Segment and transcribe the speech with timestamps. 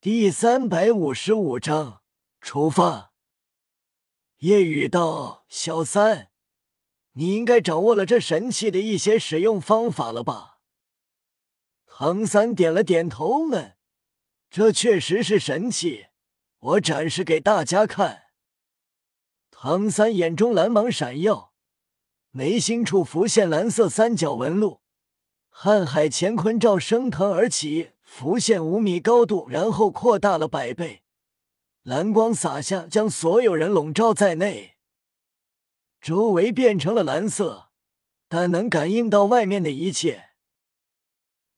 [0.00, 2.02] 第三百五十五章
[2.40, 3.12] 出发。
[4.36, 6.30] 夜雨道：“小三，
[7.14, 10.60] 你应该掌握了这神器的一些使用方法了吧？”
[11.84, 13.76] 唐三点了点头，问
[14.48, 16.06] ：“这确实是神器，
[16.60, 18.26] 我展示给大家看。”
[19.50, 21.54] 唐三眼中蓝芒闪耀，
[22.30, 24.80] 眉心处浮现蓝色三角纹路，
[25.52, 27.94] 瀚海乾坤罩升腾而起。
[28.08, 31.02] 浮现五米高度，然后扩大了百倍，
[31.82, 34.76] 蓝光洒下，将所有人笼罩在内。
[36.00, 37.68] 周围变成了蓝色，
[38.26, 40.30] 但能感应到外面的一切。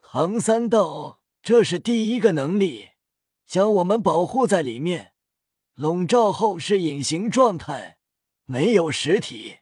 [0.00, 2.90] 唐三道，这是第一个能力，
[3.44, 5.12] 将我们保护在里面。
[5.74, 7.98] 笼罩后是隐形状态，
[8.46, 9.58] 没有实体，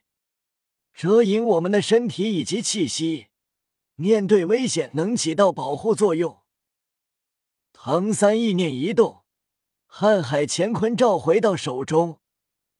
[0.93, 3.27] 遮隐我们的身体以及气息，
[3.95, 6.44] 面对危险能起到保护作用。
[7.87, 9.25] 唐三意念一动，
[9.87, 12.19] 瀚海乾坤罩回到手中，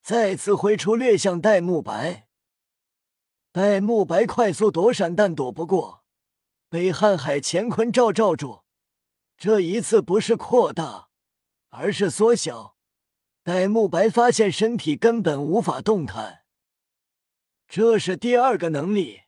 [0.02, 2.28] 再次挥出，掠向戴沐白。
[3.52, 6.04] 戴沐白快速躲闪，但躲不过，
[6.70, 8.64] 被瀚海乾坤罩罩住。
[9.38, 11.10] 这一次不是扩大，
[11.70, 12.76] 而是缩小。
[13.44, 16.46] 戴沐白发现身体根本无法动弹。
[17.68, 19.22] 这是第二个能力，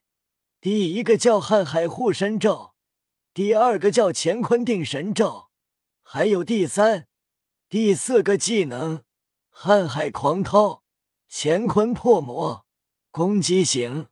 [0.60, 2.74] 第一个叫瀚海护身罩，
[3.32, 5.47] 第二个叫乾坤定神罩。
[6.10, 7.10] 还有第三、
[7.68, 9.04] 第四个技能：
[9.54, 10.82] 瀚海狂涛、
[11.30, 12.66] 乾坤破魔、
[13.12, 14.08] 攻击型。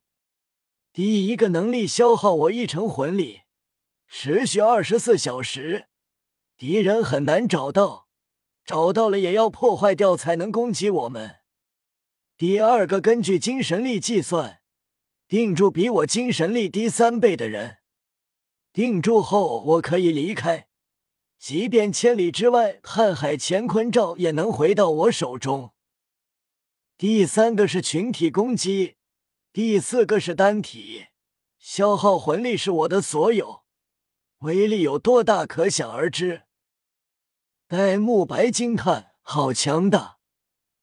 [0.91, 3.43] 第一个能力消耗我一成魂力，
[4.09, 5.87] 持续二十四小时，
[6.57, 8.09] 敌人很难找到，
[8.65, 11.37] 找到了也要破坏掉才能攻击我们。
[12.35, 14.59] 第二个根据精神力计算，
[15.29, 17.77] 定住比我精神力低三倍的人，
[18.73, 20.67] 定住后我可以离开。
[21.37, 25.73] 即便千里之外，瀚海乾坤罩也能回到我手中。
[26.97, 28.95] 第三个是群体攻击，
[29.51, 31.07] 第四个是单体，
[31.59, 33.63] 消耗魂力是我的所有，
[34.39, 36.43] 威力有多大可想而知。
[37.67, 40.19] 戴沐白惊叹：“好强大！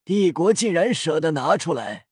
[0.04, 2.08] 帝国竟然舍得拿出来。”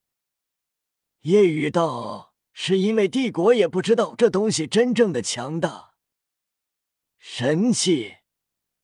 [1.22, 5.94] 夜雨道：“是因为帝国也不知道这东西真正的强大，
[7.19, 8.16] 神器。”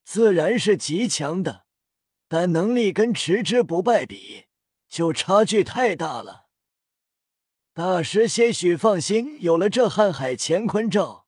[0.07, 1.67] 自然是极强的，
[2.29, 4.47] 但能力跟持之不败比，
[4.89, 6.47] 就差距太大了。
[7.73, 11.27] 大师些许放心，有了这瀚海乾坤罩，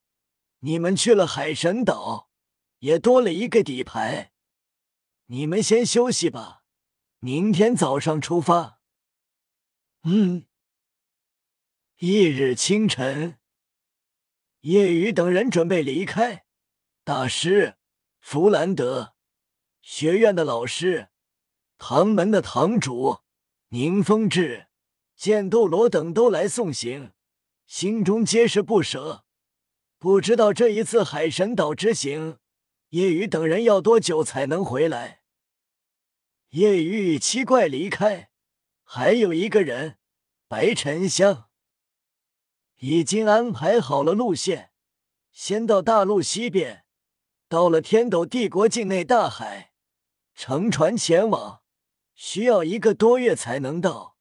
[0.60, 2.30] 你们去了海神岛，
[2.78, 4.32] 也多了一个底牌。
[5.26, 6.62] 你们先休息吧，
[7.18, 8.80] 明天早上出发。
[10.04, 10.46] 嗯。
[11.96, 13.40] 翌日清晨，
[14.60, 16.46] 叶雨等人准备离开，
[17.02, 17.77] 大师。
[18.30, 19.14] 弗兰德
[19.80, 21.08] 学院的老师，
[21.78, 23.20] 唐门的堂主
[23.68, 24.66] 宁风致、
[25.16, 27.12] 剑斗罗等都来送行，
[27.66, 29.24] 心中皆是不舍。
[29.96, 32.36] 不知道这一次海神岛之行，
[32.90, 35.22] 叶雨等人要多久才能回来？
[36.50, 38.30] 叶雨七怪离开，
[38.84, 39.96] 还有一个人，
[40.46, 41.48] 白沉香，
[42.76, 44.72] 已经安排好了路线，
[45.32, 46.84] 先到大陆西边。
[47.48, 49.72] 到了天斗帝国境内大海，
[50.34, 51.62] 乘船前往，
[52.14, 54.18] 需要一个多月才能到。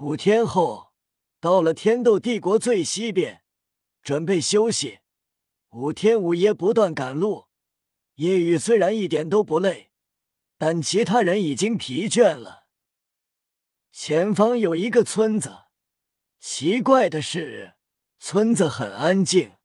[0.00, 0.92] 五天后，
[1.40, 3.42] 到了天斗帝国最西边，
[4.00, 5.00] 准备休息。
[5.70, 7.48] 五天五夜不断赶路，
[8.14, 9.90] 夜雨虽然一点都不累，
[10.56, 12.68] 但其他人已经疲倦了。
[13.90, 15.64] 前方有一个村子，
[16.38, 17.74] 奇怪的是，
[18.20, 19.56] 村子很安静。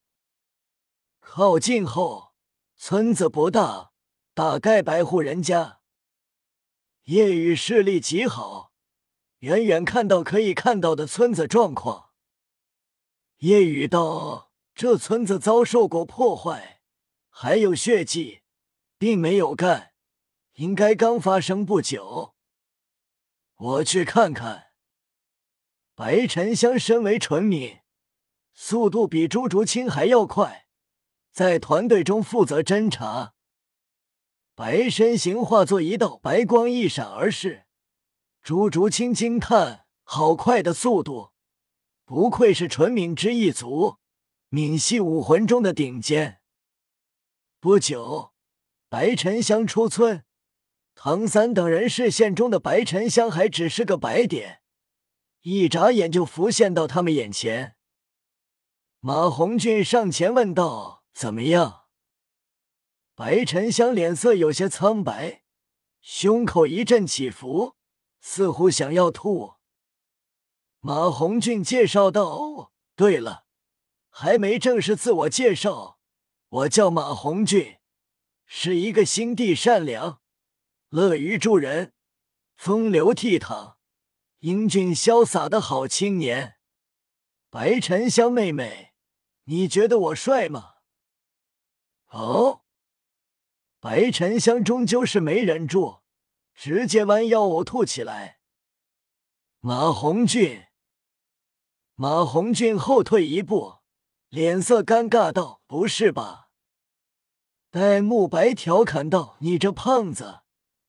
[1.19, 2.22] 靠近后，
[2.85, 3.93] 村子不大，
[4.33, 5.79] 大概百户人家。
[7.03, 8.73] 夜雨视力极好，
[9.37, 12.09] 远远看到可以看到的村子状况。
[13.37, 16.81] 夜雨道：“这村子遭受过破坏，
[17.29, 18.41] 还有血迹，
[18.97, 19.93] 并没有干，
[20.55, 22.35] 应该刚发生不久。”
[23.55, 24.73] 我去看看。
[25.95, 27.79] 白沉香身为纯敏，
[28.53, 30.62] 速度比朱竹清还要快。
[31.33, 33.33] 在团队中负责侦查，
[34.53, 37.65] 白身形化作一道白光一闪而逝。
[38.43, 41.31] 朱竹清惊叹：“好快的速度，
[42.05, 43.97] 不愧是纯敏之一族，
[44.49, 46.39] 敏系武魂中的顶尖。”
[47.59, 48.33] 不久，
[48.87, 50.23] 白沉香出村，
[50.93, 54.61] 唐三等人视线中的白沉香还只是个白点，
[55.41, 57.75] 一眨眼就浮现到他们眼前。
[58.99, 61.02] 马红俊上前问道。
[61.13, 61.85] 怎么样？
[63.15, 65.43] 白沉香脸色有些苍白，
[66.01, 67.75] 胸口一阵起伏，
[68.19, 69.53] 似乎想要吐。
[70.79, 73.45] 马红俊介绍道：“对了，
[74.09, 75.99] 还没正式自我介绍，
[76.49, 77.77] 我叫马红俊，
[78.45, 80.21] 是一个心地善良、
[80.89, 81.93] 乐于助人、
[82.55, 83.75] 风流倜傥、
[84.39, 86.55] 英俊潇洒的好青年。
[87.51, 88.93] 白沉香妹妹，
[89.43, 90.71] 你觉得我帅吗？”
[92.13, 92.61] 哦。
[93.79, 95.99] 白沉香终究是没忍住，
[96.55, 98.39] 直接弯腰呕吐起来。
[99.59, 100.67] 马红俊，
[101.95, 103.79] 马红俊后退一步，
[104.29, 106.49] 脸色尴尬道：“不是吧？”
[107.69, 110.41] 戴沐白调侃道：“你这胖子，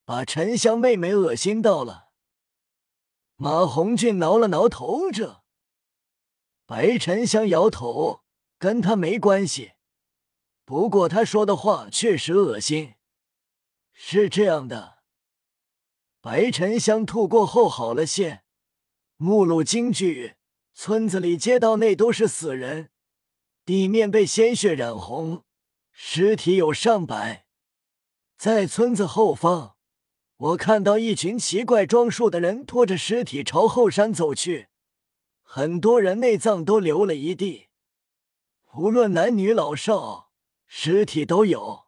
[0.05, 2.11] 把沉香妹妹恶心到了。”
[3.37, 5.43] 马红俊挠了挠头，这
[6.67, 8.23] 白沉香摇头，
[8.59, 9.73] 跟他没关系。
[10.65, 12.95] 不过他说的话确实恶心。
[13.93, 14.99] 是这样的，
[16.21, 18.43] 白沉香吐过后好了些，
[19.17, 20.35] 目露惊惧，
[20.73, 22.91] 村子里街道内都是死人，
[23.65, 25.45] 地面被鲜血染红，
[25.93, 27.47] 尸体有上百。
[28.37, 29.77] 在村子后方，
[30.37, 34.69] 我看到一群奇怪装束的人拖着尸体朝后山走去，
[35.43, 37.69] 很多人内脏都流了一地，
[38.75, 40.24] 无论男女老少。
[40.77, 41.87] 尸体都有，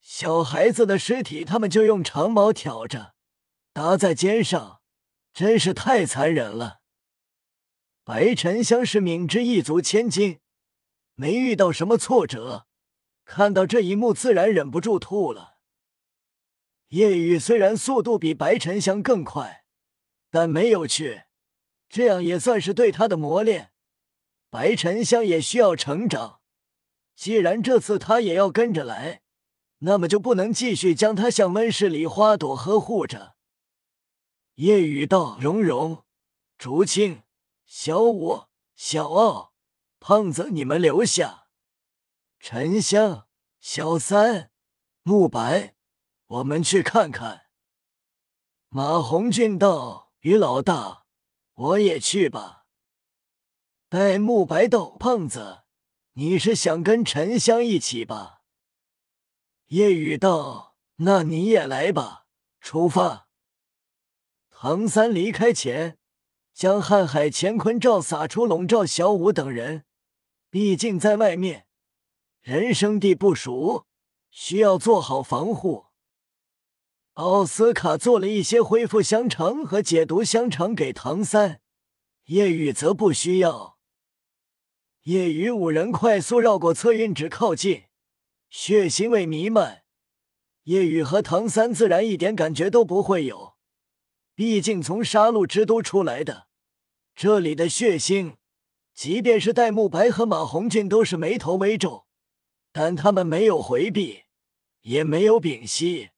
[0.00, 3.14] 小孩子的尸体，他们就用长矛挑着，
[3.74, 4.80] 搭在肩上，
[5.34, 6.80] 真是太残忍了。
[8.02, 10.40] 白沉香是敏之一族千金，
[11.16, 12.66] 没遇到什么挫折，
[13.26, 15.58] 看到这一幕自然忍不住吐了。
[16.88, 19.66] 夜雨虽然速度比白沉香更快，
[20.30, 21.24] 但没有去，
[21.90, 23.74] 这样也算是对他的磨练。
[24.48, 26.40] 白沉香也需要成长。
[27.14, 29.22] 既然这次他也要跟着来，
[29.78, 33.36] 那么就不能继续将他像温室里花朵呵护着。
[34.54, 36.04] 夜雨道：“蓉蓉、
[36.58, 37.22] 竹青、
[37.64, 38.44] 小五、
[38.76, 39.54] 小傲、
[39.98, 41.46] 胖子，你们留下。
[42.38, 43.26] 沉香、
[43.60, 44.50] 小三、
[45.02, 45.74] 慕白，
[46.26, 47.46] 我们去看看。”
[48.68, 51.06] 马红俊道：“于老大，
[51.54, 52.66] 我也去吧。”
[53.88, 55.61] 戴沐白道：“胖子。”
[56.14, 58.42] 你是想跟沉香一起吧？
[59.68, 62.26] 夜雨道：“那你也来吧，
[62.60, 63.28] 出发。”
[64.50, 65.96] 唐三离开前，
[66.52, 69.86] 将瀚海乾坤罩撒出，笼罩小五等人。
[70.50, 71.66] 毕竟在外面，
[72.42, 73.86] 人生地不熟，
[74.30, 75.86] 需要做好防护。
[77.14, 81.62] 奥斯卡做了一些恢复香肠和解毒香肠给唐三，
[82.26, 83.71] 夜雨则不需要。
[85.04, 87.86] 夜雨五人快速绕过测运纸，靠近
[88.48, 89.82] 血腥味弥漫。
[90.62, 93.56] 夜雨和唐三自然一点感觉都不会有，
[94.36, 96.46] 毕竟从杀戮之都出来的，
[97.16, 98.36] 这里的血腥，
[98.94, 102.06] 即便是戴沐白和马红俊都是眉头微皱，
[102.70, 104.22] 但他们没有回避，
[104.82, 106.10] 也没有屏息，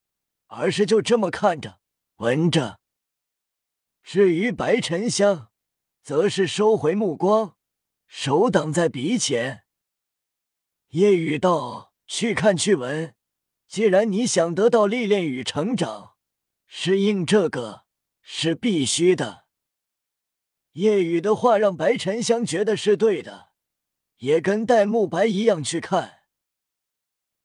[0.49, 1.79] 而是就这么看着、
[2.17, 2.81] 闻着。
[4.03, 5.49] 至于白沉香，
[6.03, 7.57] 则是收回目光。
[8.07, 9.65] 手挡在鼻前，
[10.89, 13.15] 夜雨道：“去看去闻，
[13.67, 16.15] 既然你想得到历练与成长，
[16.67, 17.85] 适应这个
[18.23, 19.45] 是必须的。”
[20.73, 23.51] 夜雨的话让白沉香觉得是对的，
[24.17, 26.23] 也跟戴沐白一样去看。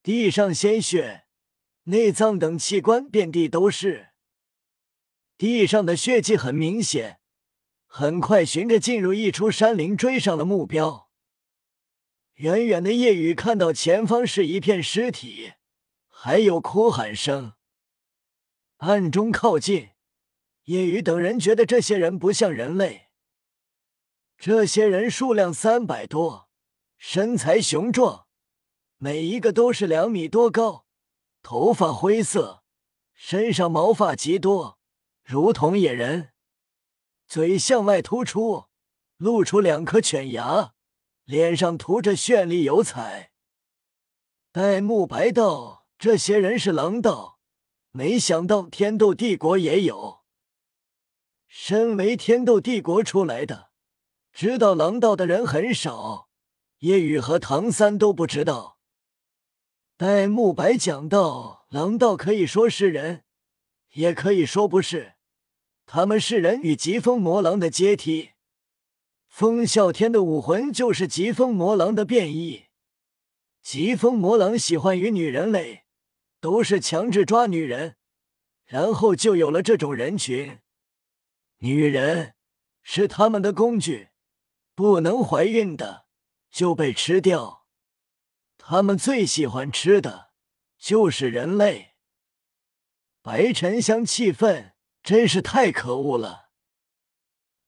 [0.02, 1.26] 地上鲜血、
[1.84, 4.08] 内脏等器官遍地都是，
[5.36, 7.19] 地上的血迹很明显。
[7.92, 11.10] 很快，循着进入一处山林，追上了目标。
[12.34, 15.54] 远远的夜雨看到前方是一片尸体，
[16.08, 17.54] 还有哭喊声。
[18.76, 19.88] 暗中靠近，
[20.66, 23.08] 夜雨等人觉得这些人不像人类。
[24.38, 26.48] 这些人数量三百多，
[26.96, 28.28] 身材雄壮，
[28.98, 30.86] 每一个都是两米多高，
[31.42, 32.62] 头发灰色，
[33.12, 34.78] 身上毛发极多，
[35.24, 36.30] 如同野人。
[37.30, 38.64] 嘴向外突出，
[39.16, 40.74] 露出两颗犬牙，
[41.22, 43.30] 脸上涂着绚丽油彩。
[44.50, 47.38] 戴沐白道：“这些人是狼道，
[47.92, 50.22] 没想到天斗帝国也有。
[51.46, 53.70] 身为天斗帝国出来的，
[54.32, 56.30] 知道狼道的人很少。
[56.78, 58.80] 叶雨和唐三都不知道。”
[59.96, 63.22] 戴沐白讲道：“狼道可以说是人，
[63.92, 65.14] 也可以说不是。”
[65.92, 68.30] 他们是人与疾风魔狼的阶梯，
[69.26, 72.66] 风啸天的武魂就是疾风魔狼的变异。
[73.60, 75.86] 疾风魔狼喜欢与女人类，
[76.40, 77.96] 都是强制抓女人，
[78.66, 80.60] 然后就有了这种人群。
[81.58, 82.36] 女人
[82.84, 84.10] 是他们的工具，
[84.76, 86.06] 不能怀孕的
[86.52, 87.66] 就被吃掉。
[88.56, 90.30] 他们最喜欢吃的
[90.78, 91.96] 就是人类。
[93.22, 96.50] 白沉香气愤，真是太可恶了。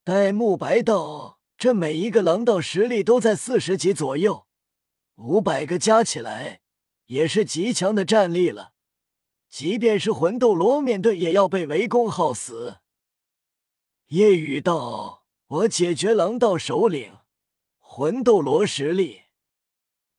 [0.05, 4.47] 戴沐白道：“这每一个狼道实力都在四十级左右，
[5.15, 6.61] 五百个加起来
[7.07, 8.73] 也是极强的战力了。
[9.49, 12.79] 即便是魂斗罗面对，也要被围攻耗死。”
[14.09, 17.19] 夜雨道：“我解决狼道首领，
[17.79, 19.23] 魂斗罗实力，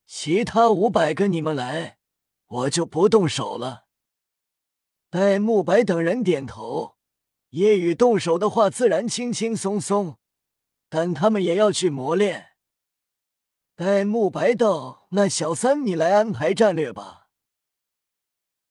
[0.08, 2.00] 其他五百个你们来，
[2.48, 3.86] 我就不动手了。”
[5.12, 6.96] 戴沐白等人点头。
[7.54, 10.18] 夜雨动手的话，自然轻轻松松，
[10.90, 12.48] 但他们也要去磨练。
[13.76, 17.23] 戴沐白道：“那小三，你来安排战略吧。”